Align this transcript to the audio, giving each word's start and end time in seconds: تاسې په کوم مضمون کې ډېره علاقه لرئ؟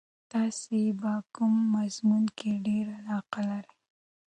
تاسې 0.31 0.79
په 1.01 1.11
کوم 1.35 1.53
مضمون 1.75 2.23
کې 2.37 2.51
ډېره 2.67 2.93
علاقه 3.01 3.41
لرئ؟ 3.49 3.73